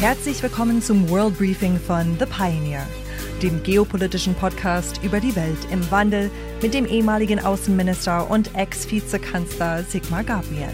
Herzlich 0.00 0.40
willkommen 0.44 0.80
zum 0.80 1.10
World 1.10 1.36
Briefing 1.38 1.76
von 1.76 2.16
The 2.20 2.26
Pioneer, 2.26 2.86
dem 3.42 3.60
geopolitischen 3.64 4.32
Podcast 4.32 5.00
über 5.02 5.18
die 5.18 5.34
Welt 5.34 5.58
im 5.72 5.90
Wandel 5.90 6.30
mit 6.62 6.72
dem 6.72 6.86
ehemaligen 6.86 7.40
Außenminister 7.40 8.30
und 8.30 8.54
Ex-Vizekanzler 8.54 9.82
Sigmar 9.82 10.22
Gabriel. 10.22 10.72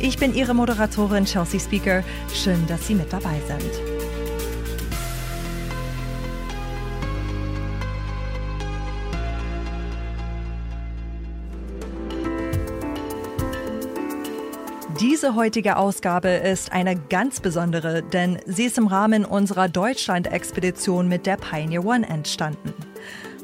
Ich 0.00 0.18
bin 0.18 0.36
Ihre 0.36 0.54
Moderatorin 0.54 1.24
Chelsea 1.24 1.58
Speaker. 1.58 2.04
Schön, 2.32 2.64
dass 2.68 2.86
Sie 2.86 2.94
mit 2.94 3.12
dabei 3.12 3.40
sind. 3.48 3.93
Diese 15.24 15.36
heutige 15.36 15.78
Ausgabe 15.78 16.28
ist 16.28 16.72
eine 16.72 16.96
ganz 16.96 17.40
besondere, 17.40 18.02
denn 18.02 18.38
sie 18.44 18.64
ist 18.64 18.76
im 18.76 18.88
Rahmen 18.88 19.24
unserer 19.24 19.70
Deutschland-Expedition 19.70 21.08
mit 21.08 21.24
der 21.24 21.38
Pioneer 21.38 21.82
One 21.82 22.06
entstanden. 22.06 22.74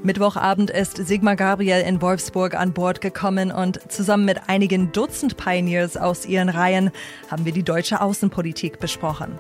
Mittwochabend 0.03 0.69
ist 0.69 0.99
Sigmar 0.99 1.37
Gabriel 1.37 1.81
in 1.81 2.03
Wolfsburg 2.03 2.55
an 2.55 2.75
Bord 2.75 3.01
gekommen 3.01 3.51
und 3.51 3.81
zusammen 3.91 4.27
mit 4.27 4.51
einigen 4.51 4.93
Dutzend 4.93 5.39
Pioneers 5.39 5.97
aus 5.97 6.27
ihren 6.27 6.51
Reihen 6.51 6.91
haben 7.31 7.47
wir 7.47 7.53
die 7.53 7.63
deutsche 7.63 8.03
Außenpolitik 8.03 8.79
besprochen. 8.79 9.39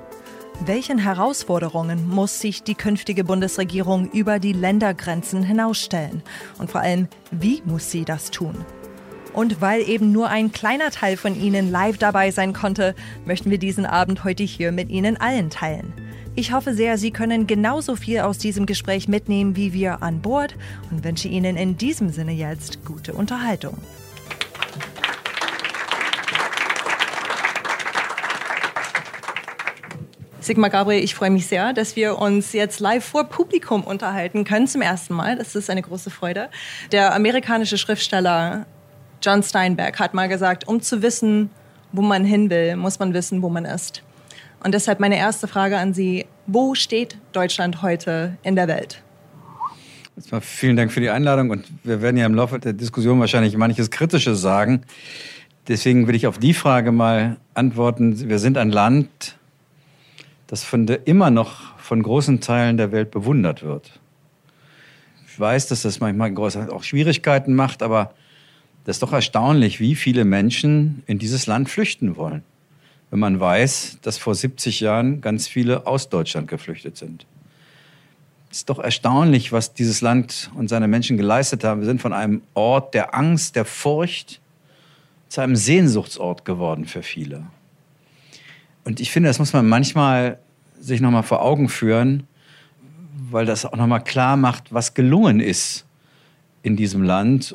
Welchen 0.64 0.96
Herausforderungen 0.96 2.08
muss 2.08 2.40
sich 2.40 2.62
die 2.62 2.74
künftige 2.74 3.22
Bundesregierung 3.22 4.10
über 4.12 4.38
die 4.38 4.54
Ländergrenzen 4.54 5.42
hinausstellen? 5.42 6.22
Und 6.56 6.70
vor 6.70 6.80
allem, 6.80 7.06
wie 7.30 7.60
muss 7.66 7.90
sie 7.90 8.06
das 8.06 8.30
tun? 8.30 8.64
Und 9.32 9.60
weil 9.60 9.88
eben 9.88 10.12
nur 10.12 10.28
ein 10.28 10.52
kleiner 10.52 10.90
Teil 10.90 11.16
von 11.16 11.40
Ihnen 11.40 11.70
live 11.70 11.98
dabei 11.98 12.30
sein 12.30 12.52
konnte, 12.52 12.94
möchten 13.24 13.50
wir 13.50 13.58
diesen 13.58 13.86
Abend 13.86 14.24
heute 14.24 14.42
hier 14.42 14.72
mit 14.72 14.90
Ihnen 14.90 15.16
allen 15.16 15.50
teilen. 15.50 15.92
Ich 16.34 16.52
hoffe 16.52 16.74
sehr, 16.74 16.96
Sie 16.98 17.10
können 17.10 17.46
genauso 17.46 17.96
viel 17.96 18.20
aus 18.20 18.38
diesem 18.38 18.66
Gespräch 18.66 19.08
mitnehmen 19.08 19.56
wie 19.56 19.72
wir 19.72 20.02
an 20.02 20.20
Bord 20.20 20.54
und 20.90 21.04
wünsche 21.04 21.28
Ihnen 21.28 21.56
in 21.56 21.76
diesem 21.76 22.10
Sinne 22.10 22.32
jetzt 22.32 22.84
gute 22.84 23.12
Unterhaltung. 23.12 23.76
Sigmar 30.40 30.70
Gabriel, 30.70 31.04
ich 31.04 31.14
freue 31.14 31.30
mich 31.30 31.46
sehr, 31.46 31.72
dass 31.72 31.96
wir 31.96 32.18
uns 32.18 32.52
jetzt 32.52 32.80
live 32.80 33.04
vor 33.04 33.24
Publikum 33.24 33.84
unterhalten 33.84 34.44
können 34.44 34.66
zum 34.66 34.82
ersten 34.82 35.14
Mal. 35.14 35.36
Das 35.36 35.54
ist 35.54 35.68
eine 35.68 35.82
große 35.82 36.10
Freude. 36.10 36.48
Der 36.90 37.14
amerikanische 37.14 37.76
Schriftsteller 37.76 38.66
John 39.22 39.42
Steinbeck 39.42 39.98
hat 39.98 40.14
mal 40.14 40.28
gesagt, 40.28 40.66
um 40.66 40.80
zu 40.80 41.02
wissen, 41.02 41.50
wo 41.92 42.02
man 42.02 42.24
hin 42.24 42.48
will, 42.48 42.76
muss 42.76 42.98
man 42.98 43.12
wissen, 43.12 43.42
wo 43.42 43.48
man 43.48 43.64
ist. 43.64 44.02
Und 44.62 44.72
deshalb 44.72 45.00
meine 45.00 45.18
erste 45.18 45.48
Frage 45.48 45.78
an 45.78 45.94
Sie, 45.94 46.26
wo 46.46 46.74
steht 46.74 47.18
Deutschland 47.32 47.82
heute 47.82 48.36
in 48.42 48.56
der 48.56 48.68
Welt? 48.68 49.02
Erstmal 50.16 50.40
vielen 50.40 50.76
Dank 50.76 50.92
für 50.92 51.00
die 51.00 51.10
Einladung 51.10 51.50
und 51.50 51.66
wir 51.82 52.02
werden 52.02 52.16
ja 52.16 52.26
im 52.26 52.34
Laufe 52.34 52.58
der 52.58 52.72
Diskussion 52.72 53.20
wahrscheinlich 53.20 53.56
manches 53.56 53.90
Kritisches 53.90 54.40
sagen. 54.40 54.82
Deswegen 55.68 56.08
will 56.08 56.14
ich 56.14 56.26
auf 56.26 56.38
die 56.38 56.54
Frage 56.54 56.92
mal 56.92 57.36
antworten. 57.54 58.28
Wir 58.28 58.38
sind 58.38 58.58
ein 58.58 58.70
Land, 58.70 59.36
das 60.46 60.64
von 60.64 60.86
der, 60.86 61.06
immer 61.06 61.30
noch 61.30 61.78
von 61.78 62.02
großen 62.02 62.40
Teilen 62.40 62.76
der 62.76 62.92
Welt 62.92 63.10
bewundert 63.10 63.62
wird. 63.62 64.00
Ich 65.26 65.38
weiß, 65.38 65.68
dass 65.68 65.82
das 65.82 66.00
manchmal 66.00 66.36
auch 66.36 66.82
Schwierigkeiten 66.82 67.54
macht, 67.54 67.82
aber 67.82 68.14
das 68.84 68.96
ist 68.96 69.02
doch 69.02 69.12
erstaunlich, 69.12 69.80
wie 69.80 69.94
viele 69.94 70.24
Menschen 70.24 71.02
in 71.06 71.18
dieses 71.18 71.46
Land 71.46 71.68
flüchten 71.68 72.16
wollen, 72.16 72.42
wenn 73.10 73.18
man 73.18 73.38
weiß, 73.38 73.98
dass 74.02 74.18
vor 74.18 74.34
70 74.34 74.80
Jahren 74.80 75.20
ganz 75.20 75.48
viele 75.48 75.86
aus 75.86 76.08
Deutschland 76.08 76.48
geflüchtet 76.48 76.96
sind. 76.96 77.26
Es 78.50 78.58
ist 78.58 78.70
doch 78.70 78.78
erstaunlich, 78.78 79.52
was 79.52 79.74
dieses 79.74 80.00
Land 80.00 80.50
und 80.56 80.68
seine 80.68 80.88
Menschen 80.88 81.16
geleistet 81.16 81.62
haben. 81.62 81.80
Wir 81.80 81.86
sind 81.86 82.02
von 82.02 82.12
einem 82.12 82.42
Ort 82.54 82.94
der 82.94 83.14
Angst, 83.14 83.54
der 83.54 83.64
Furcht 83.64 84.40
zu 85.28 85.40
einem 85.40 85.54
Sehnsuchtsort 85.54 86.44
geworden 86.44 86.86
für 86.86 87.02
viele. 87.02 87.44
Und 88.84 88.98
ich 88.98 89.12
finde, 89.12 89.28
das 89.28 89.38
muss 89.38 89.52
man 89.52 89.68
manchmal 89.68 90.38
sich 90.80 91.00
nochmal 91.00 91.22
vor 91.22 91.42
Augen 91.42 91.68
führen, 91.68 92.26
weil 93.30 93.46
das 93.46 93.64
auch 93.64 93.76
nochmal 93.76 94.02
klar 94.02 94.36
macht, 94.36 94.72
was 94.72 94.94
gelungen 94.94 95.38
ist 95.38 95.84
in 96.62 96.76
diesem 96.76 97.02
Land 97.02 97.54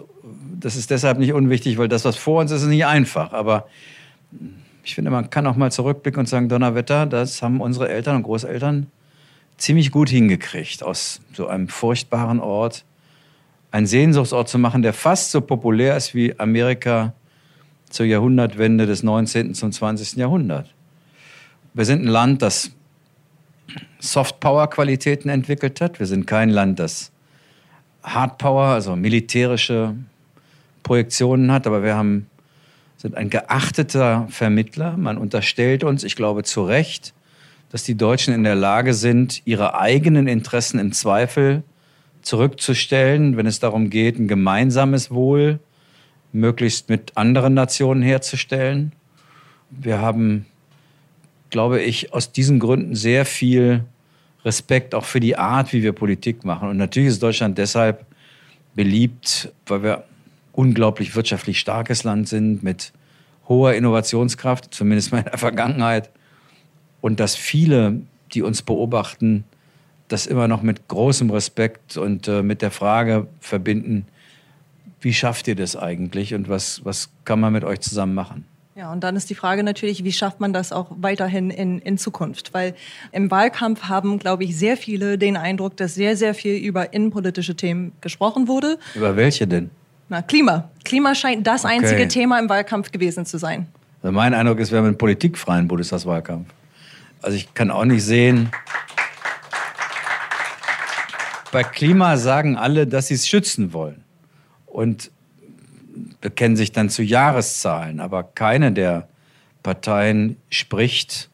das 0.59 0.75
ist 0.75 0.89
deshalb 0.89 1.19
nicht 1.19 1.33
unwichtig, 1.33 1.77
weil 1.77 1.88
das, 1.88 2.05
was 2.05 2.16
vor 2.16 2.41
uns 2.41 2.51
ist, 2.51 2.63
ist 2.63 2.67
nicht 2.67 2.85
einfach. 2.85 3.33
Aber 3.33 3.67
ich 4.83 4.95
finde, 4.95 5.11
man 5.11 5.29
kann 5.29 5.45
auch 5.47 5.55
mal 5.55 5.71
zurückblicken 5.71 6.19
und 6.19 6.25
sagen, 6.27 6.49
Donnerwetter, 6.49 7.05
das 7.05 7.41
haben 7.41 7.61
unsere 7.61 7.89
Eltern 7.89 8.17
und 8.17 8.23
Großeltern 8.23 8.88
ziemlich 9.57 9.91
gut 9.91 10.09
hingekriegt, 10.09 10.83
aus 10.83 11.21
so 11.33 11.47
einem 11.47 11.67
furchtbaren 11.67 12.39
Ort 12.39 12.83
einen 13.71 13.88
Sehnsuchtsort 13.88 14.49
zu 14.49 14.57
machen, 14.57 14.81
der 14.81 14.93
fast 14.93 15.31
so 15.31 15.41
populär 15.41 15.95
ist 15.97 16.16
wie 16.16 16.37
Amerika 16.39 17.13
zur 17.89 18.05
Jahrhundertwende 18.05 18.85
des 18.85 19.03
19. 19.03 19.53
zum 19.53 19.72
20. 19.72 20.17
Jahrhundert. 20.17 20.73
Wir 21.73 21.85
sind 21.85 22.03
ein 22.03 22.07
Land, 22.07 22.41
das 22.41 22.72
Soft-Power-Qualitäten 23.99 25.29
entwickelt 25.29 25.81
hat. 25.81 25.99
Wir 25.99 26.05
sind 26.05 26.25
kein 26.25 26.49
Land, 26.49 26.79
das 26.79 27.11
Hard-Power, 28.05 28.67
also 28.67 28.95
militärische 28.95 29.95
Projektionen 30.83 31.51
hat, 31.51 31.66
aber 31.67 31.83
wir 31.83 31.95
haben, 31.95 32.27
sind 32.97 33.16
ein 33.16 33.29
geachteter 33.29 34.27
Vermittler. 34.29 34.95
Man 34.97 35.17
unterstellt 35.17 35.83
uns, 35.83 36.03
ich 36.03 36.16
glaube 36.16 36.43
zu 36.43 36.63
Recht, 36.63 37.13
dass 37.71 37.83
die 37.83 37.95
Deutschen 37.95 38.33
in 38.33 38.43
der 38.43 38.55
Lage 38.55 38.93
sind, 38.93 39.41
ihre 39.45 39.77
eigenen 39.77 40.27
Interessen 40.27 40.79
im 40.79 40.93
Zweifel 40.93 41.63
zurückzustellen, 42.21 43.38
wenn 43.38 43.47
es 43.47 43.59
darum 43.59 43.89
geht, 43.89 44.17
ein 44.17 44.27
gemeinsames 44.27 45.11
Wohl 45.11 45.59
möglichst 46.31 46.89
mit 46.89 47.17
anderen 47.17 47.53
Nationen 47.53 48.01
herzustellen. 48.01 48.91
Wir 49.69 49.99
haben, 49.99 50.45
glaube 51.49 51.81
ich, 51.81 52.13
aus 52.13 52.31
diesen 52.31 52.59
Gründen 52.59 52.95
sehr 52.95 53.25
viel 53.25 53.85
Respekt 54.45 54.94
auch 54.94 55.06
für 55.06 55.19
die 55.19 55.38
Art, 55.38 55.73
wie 55.73 55.81
wir 55.81 55.91
Politik 55.91 56.45
machen. 56.45 56.69
Und 56.69 56.78
natürlich 56.78 57.09
ist 57.09 57.23
Deutschland 57.23 57.57
deshalb 57.57 58.06
beliebt, 58.75 59.51
weil 59.66 59.83
wir 59.83 60.03
unglaublich 60.53 61.16
wirtschaftlich 61.16 61.59
starkes 61.59 62.03
Land 62.03 62.29
sind 62.29 62.63
mit 62.63 62.94
hoher 63.50 63.73
Innovationskraft, 63.73 64.73
zumindest 64.73 65.11
mal 65.11 65.19
in 65.19 65.25
der 65.25 65.38
Vergangenheit. 65.38 66.09
Und 67.01 67.19
dass 67.19 67.35
viele, 67.35 68.01
die 68.34 68.41
uns 68.44 68.61
beobachten, 68.61 69.44
das 70.07 70.28
immer 70.28 70.47
noch 70.47 70.61
mit 70.61 70.88
großem 70.88 71.31
Respekt 71.31 71.97
und 71.97 72.28
äh, 72.28 72.44
mit 72.44 72.61
der 72.61 72.72
Frage 72.72 73.28
verbinden, 73.39 74.05
wie 75.01 75.13
schafft 75.13 75.47
ihr 75.47 75.55
das 75.55 75.75
eigentlich 75.75 76.34
und 76.34 76.50
was, 76.50 76.85
was 76.85 77.09
kann 77.25 77.39
man 77.39 77.53
mit 77.53 77.63
euch 77.63 77.79
zusammen 77.79 78.13
machen? 78.13 78.45
Ja, 78.77 78.91
und 78.91 79.05
dann 79.05 79.15
ist 79.15 79.29
die 79.29 79.35
Frage 79.35 79.63
natürlich, 79.63 80.03
wie 80.03 80.11
schafft 80.11 80.41
man 80.41 80.51
das 80.51 80.73
auch 80.73 80.87
weiterhin 80.97 81.49
in, 81.49 81.79
in 81.79 81.97
Zukunft? 81.97 82.53
Weil 82.53 82.75
im 83.13 83.31
Wahlkampf 83.31 83.83
haben, 83.83 84.19
glaube 84.19 84.43
ich, 84.43 84.57
sehr 84.57 84.75
viele 84.75 85.17
den 85.17 85.37
Eindruck, 85.37 85.77
dass 85.77 85.95
sehr, 85.95 86.17
sehr 86.17 86.33
viel 86.33 86.57
über 86.57 86.91
innenpolitische 86.91 87.55
Themen 87.55 87.93
gesprochen 88.01 88.49
wurde. 88.49 88.77
Über 88.93 89.15
welche 89.15 89.47
denn? 89.47 89.69
Na, 90.09 90.21
Klima. 90.21 90.69
Klima 90.83 91.15
scheint 91.15 91.47
das 91.47 91.63
okay. 91.63 91.75
einzige 91.75 92.09
Thema 92.09 92.37
im 92.37 92.49
Wahlkampf 92.49 92.91
gewesen 92.91 93.25
zu 93.25 93.37
sein. 93.37 93.67
Also 94.03 94.11
mein 94.11 94.33
Eindruck 94.33 94.59
ist, 94.59 94.71
wir 94.71 94.79
haben 94.79 94.87
einen 94.87 94.97
politikfreien 94.97 95.69
Bundestagswahlkampf. 95.69 96.49
Also 97.21 97.37
ich 97.37 97.53
kann 97.53 97.71
auch 97.71 97.85
nicht 97.85 98.03
sehen. 98.03 98.49
Bei 101.53 101.63
Klima 101.63 102.17
sagen 102.17 102.57
alle, 102.57 102.85
dass 102.87 103.07
sie 103.07 103.13
es 103.13 103.25
schützen 103.25 103.71
wollen. 103.71 104.03
Und 104.65 105.11
bekennen 106.22 106.56
sich 106.56 106.72
dann 106.72 106.89
zu 106.89 107.03
Jahreszahlen. 107.03 108.00
Aber 108.00 108.23
keine 108.23 108.72
der 108.72 109.07
Parteien 109.63 110.38
spricht 110.50 111.29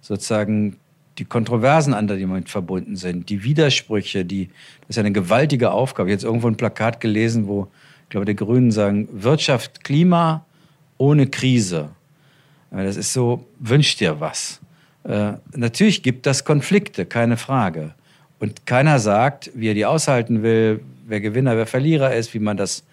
sozusagen 0.00 0.76
die 1.18 1.24
Kontroversen 1.24 1.94
an, 1.94 2.08
die 2.08 2.20
damit 2.20 2.48
verbunden 2.48 2.96
sind, 2.96 3.28
die 3.28 3.44
Widersprüche, 3.44 4.24
die, 4.24 4.48
das 4.80 4.90
ist 4.90 4.96
ja 4.96 5.02
eine 5.02 5.12
gewaltige 5.12 5.70
Aufgabe. 5.70 6.10
Jetzt 6.10 6.24
irgendwo 6.24 6.48
ein 6.48 6.56
Plakat 6.56 7.00
gelesen, 7.00 7.46
wo 7.46 7.68
glaube, 8.12 8.26
die 8.26 8.36
Grünen 8.36 8.70
sagen 8.70 9.08
Wirtschaft, 9.10 9.82
Klima 9.82 10.44
ohne 10.98 11.26
Krise. 11.26 11.88
Das 12.70 12.96
ist 12.96 13.12
so, 13.12 13.46
wünscht 13.58 14.00
dir 14.00 14.20
was. 14.20 14.60
Äh, 15.04 15.32
natürlich 15.56 16.02
gibt 16.02 16.26
das 16.26 16.44
Konflikte, 16.44 17.06
keine 17.06 17.36
Frage. 17.36 17.94
Und 18.38 18.66
keiner 18.66 18.98
sagt, 18.98 19.50
wie 19.54 19.68
er 19.68 19.74
die 19.74 19.86
aushalten 19.86 20.42
will, 20.42 20.80
wer 21.06 21.20
Gewinner, 21.20 21.56
wer 21.56 21.66
Verlierer 21.66 22.14
ist, 22.14 22.34
wie 22.34 22.38
man 22.38 22.56
das 22.56 22.84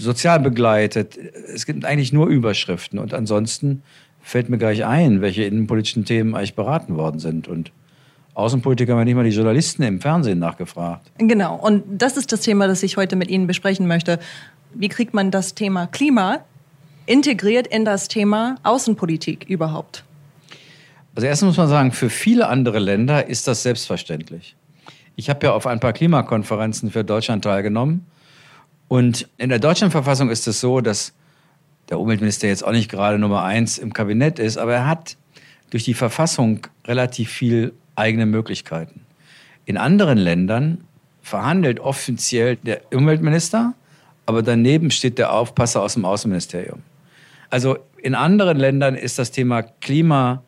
sozial 0.00 0.40
begleitet. 0.40 1.18
Es 1.54 1.66
gibt 1.66 1.84
eigentlich 1.84 2.12
nur 2.12 2.26
Überschriften. 2.26 2.98
Und 2.98 3.14
ansonsten 3.14 3.82
fällt 4.22 4.48
mir 4.48 4.58
gleich 4.58 4.84
ein, 4.84 5.20
welche 5.20 5.44
innenpolitischen 5.44 6.04
Themen 6.04 6.34
eigentlich 6.34 6.54
beraten 6.54 6.96
worden 6.96 7.20
sind. 7.20 7.48
Und 7.48 7.72
Außenpolitiker 8.34 8.96
haben 8.96 9.04
nicht 9.04 9.14
mal 9.14 9.24
die 9.24 9.30
Journalisten 9.30 9.82
im 9.82 10.00
Fernsehen 10.00 10.38
nachgefragt. 10.38 11.10
Genau, 11.18 11.56
und 11.56 11.84
das 11.88 12.16
ist 12.16 12.32
das 12.32 12.40
Thema, 12.40 12.66
das 12.66 12.82
ich 12.82 12.96
heute 12.96 13.16
mit 13.16 13.28
Ihnen 13.28 13.46
besprechen 13.46 13.86
möchte. 13.86 14.18
Wie 14.74 14.88
kriegt 14.88 15.14
man 15.14 15.30
das 15.30 15.54
Thema 15.54 15.86
Klima 15.86 16.38
integriert 17.06 17.66
in 17.66 17.84
das 17.84 18.08
Thema 18.08 18.56
Außenpolitik 18.62 19.46
überhaupt? 19.48 20.04
Also 21.14 21.26
erstens 21.26 21.48
muss 21.48 21.56
man 21.56 21.68
sagen, 21.68 21.92
für 21.92 22.08
viele 22.08 22.46
andere 22.46 22.78
Länder 22.78 23.26
ist 23.26 23.48
das 23.48 23.62
selbstverständlich. 23.62 24.56
Ich 25.16 25.28
habe 25.28 25.46
ja 25.46 25.52
auf 25.52 25.66
ein 25.66 25.80
paar 25.80 25.92
Klimakonferenzen 25.92 26.90
für 26.90 27.04
Deutschland 27.04 27.44
teilgenommen. 27.44 28.06
Und 28.90 29.28
in 29.38 29.50
der 29.50 29.60
deutschen 29.60 29.92
Verfassung 29.92 30.30
ist 30.30 30.48
es 30.48 30.58
so, 30.58 30.80
dass 30.80 31.12
der 31.90 32.00
Umweltminister 32.00 32.48
jetzt 32.48 32.64
auch 32.64 32.72
nicht 32.72 32.90
gerade 32.90 33.20
Nummer 33.20 33.44
eins 33.44 33.78
im 33.78 33.92
Kabinett 33.92 34.40
ist, 34.40 34.56
aber 34.58 34.74
er 34.74 34.86
hat 34.88 35.16
durch 35.70 35.84
die 35.84 35.94
Verfassung 35.94 36.66
relativ 36.84 37.30
viel 37.30 37.72
eigene 37.94 38.26
Möglichkeiten. 38.26 39.02
In 39.64 39.76
anderen 39.76 40.18
Ländern 40.18 40.82
verhandelt 41.22 41.78
offiziell 41.78 42.56
der 42.56 42.80
Umweltminister, 42.92 43.74
aber 44.26 44.42
daneben 44.42 44.90
steht 44.90 45.18
der 45.18 45.34
Aufpasser 45.34 45.82
aus 45.82 45.94
dem 45.94 46.04
Außenministerium. 46.04 46.82
Also 47.48 47.78
in 47.96 48.16
anderen 48.16 48.58
Ländern 48.58 48.96
ist 48.96 49.20
das 49.20 49.30
Thema 49.30 49.62
Klima 49.62 50.42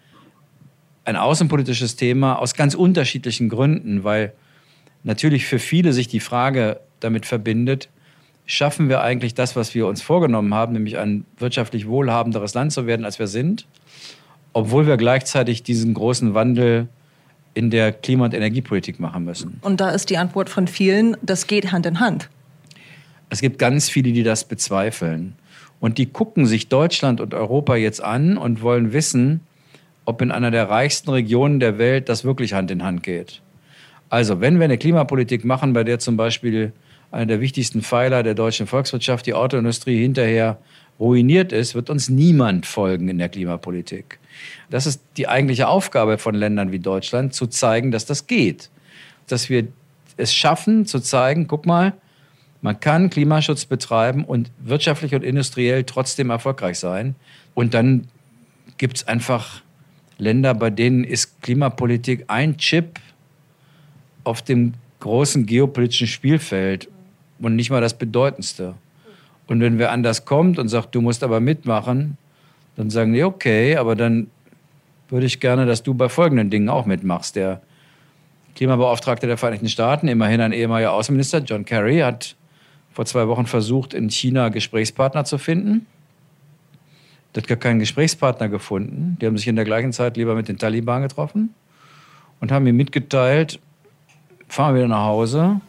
ein 1.05 1.15
außenpolitisches 1.15 1.95
Thema 1.95 2.41
aus 2.41 2.55
ganz 2.55 2.75
unterschiedlichen 2.75 3.49
Gründen, 3.49 4.03
weil 4.03 4.33
natürlich 5.05 5.47
für 5.47 5.61
viele 5.61 5.93
sich 5.93 6.09
die 6.09 6.19
Frage 6.19 6.81
damit 6.99 7.25
verbindet, 7.25 7.89
schaffen 8.47 8.89
wir 8.89 9.03
eigentlich 9.03 9.35
das, 9.35 9.57
was 9.57 9.75
wir 9.75 9.87
uns 9.87 10.03
vorgenommen 10.03 10.55
haben, 10.55 10.73
nämlich 10.73 10.99
ein 10.99 11.25
wirtschaftlich 11.39 11.87
wohlhabenderes 11.87 12.55
Land 12.55 12.73
zu 12.73 12.87
werden, 12.87 13.05
als 13.05 13.19
wir 13.19 13.27
sind, 13.27 13.67
obwohl 14.53 14.87
wir 14.87 14.97
gleichzeitig 14.97 15.63
diesen 15.63 15.95
großen 15.95 16.35
Wandel 16.35 16.89
in 17.55 17.71
der 17.71 17.93
Klima- 17.93 18.25
und 18.25 18.35
Energiepolitik 18.35 18.99
machen 18.99 19.25
müssen. 19.25 19.59
Und 19.63 19.81
da 19.81 19.91
ist 19.91 20.11
die 20.11 20.17
Antwort 20.17 20.49
von 20.49 20.67
vielen, 20.67 21.17
das 21.23 21.47
geht 21.47 21.73
Hand 21.73 21.87
in 21.87 22.01
Hand. 22.01 22.29
Es 23.29 23.41
gibt 23.41 23.59
ganz 23.59 23.89
viele, 23.89 24.13
die 24.13 24.23
das 24.23 24.45
bezweifeln. 24.45 25.35
Und 25.81 25.99
die 25.99 26.07
gucken 26.07 26.47
sich 26.47 26.69
Deutschland 26.69 27.21
und 27.21 27.35
Europa 27.35 27.77
jetzt 27.77 28.03
an 28.03 28.37
und 28.37 28.63
wollen 28.63 28.93
wissen, 28.93 29.41
ob 30.05 30.23
in 30.23 30.31
einer 30.31 30.51
der 30.51 30.69
reichsten 30.69 31.11
Regionen 31.11 31.61
der 31.61 31.79
Welt 31.79 32.09
das 32.09 32.25
wirklich 32.25 32.55
Hand 32.55 32.71
in 32.71 32.83
Hand 32.83 33.03
geht. 33.03 33.41
Also, 34.09 34.41
wenn 34.41 34.59
wir 34.59 34.65
eine 34.65 34.79
Klimapolitik 34.79 35.45
machen, 35.45 35.73
bei 35.73 35.85
der 35.85 35.99
zum 35.99 36.17
Beispiel 36.17 36.73
einer 37.13 37.27
der 37.27 37.41
wichtigsten 37.41 37.83
Pfeiler 37.83 38.23
der 38.23 38.35
deutschen 38.35 38.67
Volkswirtschaft, 38.67 39.27
die 39.27 39.35
Autoindustrie, 39.35 40.01
hinterher 40.01 40.59
ruiniert 40.99 41.53
ist, 41.53 41.75
wird 41.75 41.91
uns 41.91 42.09
niemand 42.09 42.67
folgen 42.67 43.09
in 43.09 43.19
der 43.19 43.29
Klimapolitik. 43.29 44.19
Das 44.71 44.87
ist 44.87 45.03
die 45.17 45.29
eigentliche 45.29 45.69
Aufgabe 45.69 46.19
von 46.19 46.35
Ländern 46.35 46.73
wie 46.73 46.79
Deutschland, 46.79 47.35
zu 47.35 47.47
zeigen, 47.47 47.91
dass 47.91 48.07
das 48.07 48.27
geht. 48.27 48.71
Dass 49.27 49.51
wir 49.51 49.69
es 50.17 50.35
schaffen, 50.35 50.87
zu 50.87 51.01
zeigen, 51.01 51.47
guck 51.47 51.67
mal, 51.67 51.93
man 52.63 52.79
kann 52.79 53.11
Klimaschutz 53.11 53.65
betreiben 53.65 54.25
und 54.25 54.51
wirtschaftlich 54.61 55.15
und 55.15 55.25
industriell 55.25 55.85
trotzdem 55.85 56.31
erfolgreich 56.31 56.79
sein. 56.79 57.15
Und 57.55 57.75
dann 57.75 58.09
gibt 58.79 58.99
es 58.99 59.09
einfach 59.09 59.63
Länder, 60.17 60.55
bei 60.55 60.71
denen 60.71 61.05
ist 61.05 61.43
Klimapolitik 61.43 62.25
ein 62.29 62.57
Chip 62.57 63.01
auf 64.25 64.43
dem 64.43 64.75
großen 65.01 65.47
geopolitischen 65.47 66.07
Spielfeld 66.07 66.89
und 67.43 67.57
nicht 67.57 67.71
mal 67.71 67.81
das 67.81 67.99
Bedeutendste. 67.99 68.75
Und 69.47 69.61
wenn 69.61 69.79
wer 69.79 69.93
anders 69.93 70.25
kommt 70.25 70.59
und 70.59 70.69
sagt, 70.69 70.95
du 70.95 71.01
musst 71.01 71.23
aber 71.23 71.41
mitmachen, 71.41 72.17
dann 72.77 72.91
sagen 72.91 73.13
die, 73.13 73.23
okay, 73.23 73.77
aber 73.77 73.97
dann 73.97 74.29
würde 75.09 75.27
ich 75.27 75.41
gerne, 75.41 75.67
dass 75.67 75.83
du 75.83 75.93
bei 75.95 76.09
folgenden 76.09 76.49
Dingen 76.49 76.69
auch 76.69 76.87
mitmachst. 76.87 77.37
Der 77.37 77.61
Klimabeauftragte 78.55 79.27
der 79.27 79.37
Vereinigten 79.37 79.69
Staaten, 79.69 80.09
immerhin 80.09 80.41
ein 80.41 80.53
ehemaliger 80.53 80.93
Außenminister, 80.93 81.39
John 81.39 81.65
Kerry, 81.65 81.99
hat 81.99 82.37
vor 82.93 83.05
zwei 83.05 83.29
Wochen 83.29 83.47
versucht, 83.47 83.95
in 83.95 84.09
China 84.09 84.49
Gesprächspartner 84.49 85.25
zu 85.25 85.39
finden. 85.39 85.87
Der 87.35 87.43
hat 87.43 87.49
gar 87.49 87.59
keinen 87.59 87.79
Gesprächspartner 87.79 88.49
gefunden. 88.49 89.17
Die 89.21 89.27
haben 89.27 89.37
sich 89.37 89.49
in 89.49 89.57
der 89.57 89.65
gleichen 89.65 89.93
Zeit 89.93 90.17
lieber 90.17 90.35
mit 90.35 90.49
den 90.49 90.59
Taliban 90.59 91.03
getroffen 91.03 91.55
und 92.41 92.53
haben 92.53 92.67
ihm 92.67 92.77
mitgeteilt, 92.77 93.59
fahren 94.49 94.75
wir 94.75 94.81
wieder 94.81 94.89
nach 94.89 95.07
Hause. 95.07 95.61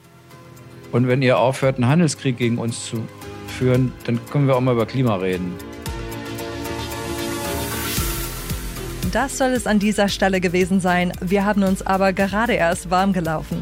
Und 0.94 1.08
wenn 1.08 1.24
ihr 1.24 1.40
aufhört, 1.40 1.78
einen 1.78 1.88
Handelskrieg 1.88 2.38
gegen 2.38 2.60
uns 2.60 2.86
zu 2.86 3.04
führen, 3.48 3.92
dann 4.06 4.20
können 4.30 4.48
wir 4.48 4.56
auch 4.56 4.62
mal 4.62 4.76
über 4.76 4.86
Klima 4.86 5.16
reden. 5.16 5.52
Das 9.12 9.38
soll 9.38 9.50
es 9.50 9.68
an 9.68 9.80
dieser 9.80 10.08
Stelle 10.08 10.40
gewesen 10.40 10.80
sein. 10.80 11.12
Wir 11.20 11.46
haben 11.46 11.64
uns 11.64 11.86
aber 11.86 12.14
gerade 12.14 12.54
erst 12.54 12.90
warm 12.90 13.12
gelaufen. 13.12 13.62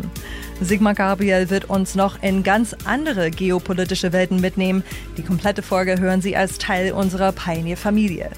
Sigmar 0.60 0.94
Gabriel 0.94 1.50
wird 1.50 1.70
uns 1.70 1.96
noch 1.96 2.22
in 2.22 2.44
ganz 2.44 2.76
andere 2.86 3.32
geopolitische 3.32 4.14
Welten 4.14 4.42
mitnehmen. 4.42 4.84
Die 5.18 5.24
komplette 5.24 5.62
Folge 5.62 6.00
hören 6.00 6.22
Sie 6.22 6.36
als 6.36 6.58
Teil 6.58 6.92
unserer 6.92 7.32
Pioneer-Familie. 7.32 8.30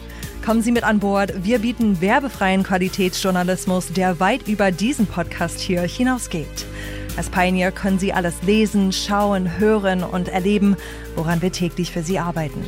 Kommen 0.45 0.61
Sie 0.61 0.71
mit 0.71 0.83
an 0.83 0.99
Bord. 0.99 1.33
Wir 1.43 1.59
bieten 1.59 1.99
werbefreien 1.99 2.63
Qualitätsjournalismus, 2.63 3.91
der 3.91 4.19
weit 4.19 4.47
über 4.47 4.71
diesen 4.71 5.07
Podcast 5.07 5.59
hier 5.59 5.81
hinausgeht. 5.81 6.65
Als 7.15 7.29
Pioneer 7.29 7.71
können 7.71 7.99
Sie 7.99 8.13
alles 8.13 8.41
lesen, 8.43 8.91
schauen, 8.91 9.59
hören 9.59 10.03
und 10.03 10.29
erleben, 10.29 10.75
woran 11.15 11.41
wir 11.41 11.51
täglich 11.51 11.91
für 11.91 12.01
Sie 12.01 12.19
arbeiten. 12.19 12.65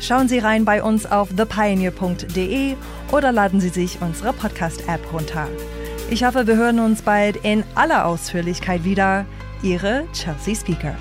Schauen 0.00 0.28
Sie 0.28 0.38
rein 0.38 0.64
bei 0.64 0.82
uns 0.82 1.06
auf 1.06 1.28
thepioneer.de 1.34 2.76
oder 3.12 3.32
laden 3.32 3.60
Sie 3.60 3.68
sich 3.68 3.98
unsere 4.00 4.32
Podcast-App 4.32 5.12
runter. 5.12 5.48
Ich 6.08 6.24
hoffe, 6.24 6.46
wir 6.46 6.56
hören 6.56 6.80
uns 6.80 7.02
bald 7.02 7.36
in 7.44 7.64
aller 7.74 8.06
Ausführlichkeit 8.06 8.84
wieder. 8.84 9.26
Ihre 9.62 10.06
Chelsea 10.12 10.54
Speaker. 10.54 10.96